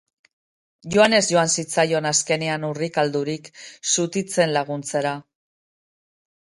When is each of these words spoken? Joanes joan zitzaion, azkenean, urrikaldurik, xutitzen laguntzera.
Joanes 0.95 1.19
joan 1.33 1.51
zitzaion, 1.57 2.07
azkenean, 2.13 2.65
urrikaldurik, 2.71 3.53
xutitzen 3.93 4.59
laguntzera. 4.59 5.15